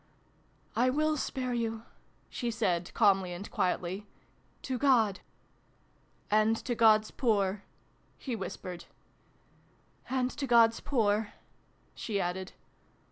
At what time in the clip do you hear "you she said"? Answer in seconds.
1.53-2.91